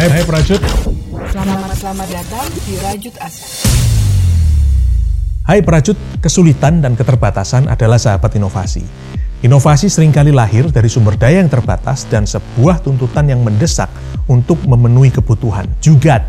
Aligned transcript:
Hai, 0.00 0.08
hai 0.08 0.24
Prajut. 0.24 0.56
Selamat 1.28 1.76
selamat 1.76 2.08
datang 2.08 2.48
di 2.64 2.72
Rajut 2.80 3.12
Asa. 3.20 3.44
Hai 5.44 5.60
Prajut, 5.60 5.92
kesulitan 6.24 6.80
dan 6.80 6.96
keterbatasan 6.96 7.68
adalah 7.68 8.00
sahabat 8.00 8.32
inovasi. 8.32 8.80
Inovasi 9.44 9.92
sering 9.92 10.08
kali 10.08 10.32
lahir 10.32 10.72
dari 10.72 10.88
sumber 10.88 11.20
daya 11.20 11.44
yang 11.44 11.52
terbatas 11.52 12.08
dan 12.08 12.24
sebuah 12.24 12.80
tuntutan 12.80 13.28
yang 13.28 13.44
mendesak 13.44 13.92
untuk 14.24 14.56
memenuhi 14.64 15.12
kebutuhan. 15.12 15.68
Jugat, 15.84 16.24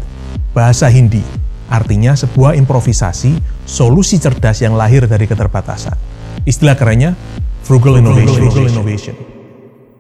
bahasa 0.52 0.92
Hindi, 0.92 1.24
artinya 1.72 2.12
sebuah 2.12 2.60
improvisasi, 2.60 3.40
solusi 3.64 4.20
cerdas 4.20 4.60
yang 4.60 4.76
lahir 4.76 5.08
dari 5.08 5.32
keterbatasan. 5.32 5.96
Istilah 6.44 6.76
kerennya, 6.76 7.16
frugal 7.64 7.96
innovation. 7.96 8.36
Frugal 8.36 8.68
innovation. 8.68 9.16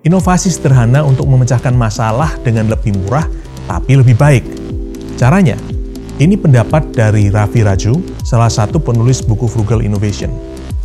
Inovasi 0.04 0.52
sederhana 0.52 1.08
untuk 1.08 1.24
memecahkan 1.24 1.72
masalah 1.72 2.36
dengan 2.44 2.68
lebih 2.68 3.00
murah, 3.00 3.24
tapi 3.72 3.96
lebih 3.96 4.20
baik. 4.20 4.44
Caranya, 5.16 5.56
ini 6.20 6.36
pendapat 6.36 6.92
dari 6.92 7.32
Raffi 7.32 7.64
Raju, 7.64 8.20
salah 8.20 8.52
satu 8.52 8.84
penulis 8.84 9.24
buku 9.24 9.48
Frugal 9.48 9.80
Innovation. 9.80 10.28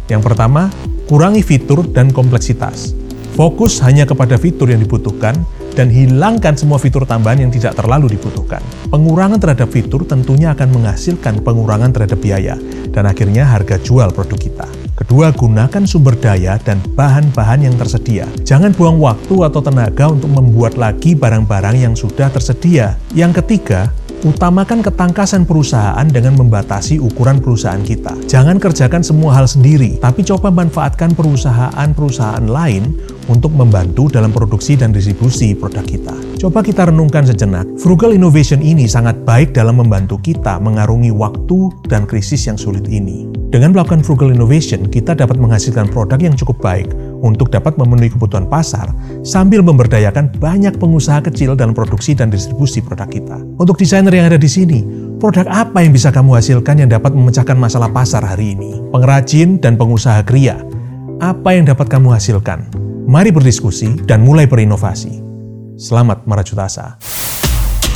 Yang 0.07 0.23
pertama, 0.31 0.71
kurangi 1.11 1.43
fitur 1.43 1.83
dan 1.91 2.15
kompleksitas. 2.15 2.95
Fokus 3.35 3.83
hanya 3.83 4.07
kepada 4.07 4.39
fitur 4.39 4.71
yang 4.71 4.81
dibutuhkan 4.81 5.35
dan 5.75 5.91
hilangkan 5.91 6.57
semua 6.57 6.79
fitur 6.79 7.05
tambahan 7.05 7.43
yang 7.43 7.53
tidak 7.53 7.75
terlalu 7.77 8.15
dibutuhkan. 8.17 8.63
Pengurangan 8.89 9.43
terhadap 9.43 9.69
fitur 9.69 10.07
tentunya 10.07 10.55
akan 10.55 10.73
menghasilkan 10.73 11.43
pengurangan 11.43 11.91
terhadap 11.91 12.17
biaya 12.23 12.57
dan 12.95 13.05
akhirnya 13.05 13.45
harga 13.45 13.77
jual 13.83 14.09
produk 14.15 14.39
kita. 14.41 14.67
Kedua, 14.97 15.29
gunakan 15.29 15.85
sumber 15.85 16.17
daya 16.17 16.57
dan 16.57 16.81
bahan-bahan 16.97 17.69
yang 17.69 17.77
tersedia. 17.77 18.25
Jangan 18.49 18.73
buang 18.73 18.97
waktu 18.97 19.45
atau 19.45 19.61
tenaga 19.61 20.09
untuk 20.09 20.33
membuat 20.33 20.81
lagi 20.81 21.13
barang-barang 21.13 21.77
yang 21.77 21.93
sudah 21.93 22.33
tersedia. 22.33 22.97
Yang 23.13 23.45
ketiga, 23.45 23.93
Utamakan 24.25 24.81
ketangkasan 24.81 25.45
perusahaan 25.45 26.09
dengan 26.09 26.41
membatasi 26.41 26.97
ukuran 26.97 27.37
perusahaan 27.37 27.85
kita. 27.85 28.17
Jangan 28.25 28.57
kerjakan 28.57 29.05
semua 29.05 29.37
hal 29.37 29.45
sendiri, 29.45 30.01
tapi 30.01 30.25
coba 30.25 30.49
manfaatkan 30.49 31.13
perusahaan-perusahaan 31.13 32.49
lain 32.49 32.97
untuk 33.29 33.53
membantu 33.53 34.09
dalam 34.09 34.33
produksi 34.33 34.75
dan 34.75 34.91
distribusi 34.91 35.53
produk 35.53 35.85
kita. 35.85 36.26
Coba 36.37 36.61
kita 36.61 36.93
renungkan 36.93 37.25
sejenak, 37.25 37.65
frugal 37.81 38.13
innovation 38.13 38.61
ini 38.61 38.85
sangat 38.85 39.17
baik 39.25 39.57
dalam 39.57 39.81
membantu 39.81 40.21
kita 40.21 40.61
mengarungi 40.61 41.09
waktu 41.09 41.73
dan 41.89 42.05
krisis 42.05 42.45
yang 42.45 42.61
sulit 42.61 42.85
ini. 42.93 43.25
Dengan 43.49 43.73
melakukan 43.73 44.05
frugal 44.05 44.29
innovation, 44.29 44.85
kita 44.85 45.17
dapat 45.17 45.41
menghasilkan 45.41 45.89
produk 45.89 46.21
yang 46.21 46.37
cukup 46.37 46.61
baik 46.61 46.93
untuk 47.25 47.49
dapat 47.49 47.81
memenuhi 47.81 48.13
kebutuhan 48.13 48.45
pasar 48.53 48.93
sambil 49.25 49.65
memberdayakan 49.65 50.29
banyak 50.37 50.77
pengusaha 50.77 51.25
kecil 51.25 51.57
dalam 51.57 51.73
produksi 51.73 52.13
dan 52.13 52.29
distribusi 52.29 52.85
produk 52.85 53.09
kita. 53.09 53.41
Untuk 53.57 53.81
desainer 53.81 54.13
yang 54.13 54.29
ada 54.29 54.37
di 54.37 54.51
sini, 54.53 54.85
produk 55.17 55.49
apa 55.49 55.89
yang 55.89 55.97
bisa 55.97 56.13
kamu 56.13 56.37
hasilkan 56.37 56.85
yang 56.85 56.93
dapat 56.93 57.17
memecahkan 57.17 57.57
masalah 57.57 57.89
pasar 57.89 58.21
hari 58.21 58.53
ini? 58.53 58.77
Pengrajin 58.93 59.57
dan 59.57 59.81
pengusaha 59.81 60.21
kria, 60.21 60.61
apa 61.25 61.57
yang 61.57 61.65
dapat 61.65 61.89
kamu 61.89 62.13
hasilkan? 62.13 62.69
Mari 63.09 63.33
berdiskusi 63.33 64.05
dan 64.05 64.21
mulai 64.21 64.45
berinovasi. 64.45 65.26
Selamat 65.77 66.25
merajut 66.25 66.57
asa. 66.57 66.97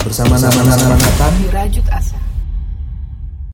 Bersama 0.04 0.36
nama-nama 0.36 1.00
Di 1.40 1.48
Rajut 1.48 1.88
Asa. 1.88 2.29